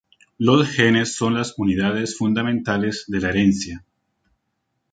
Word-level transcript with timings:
Los 0.39 0.67
genes 0.67 1.15
son 1.15 1.35
las 1.35 1.53
unidades 1.59 2.17
fundamentales 2.17 3.03
de 3.07 3.19
la 3.21 3.29
herencia. 3.29 3.85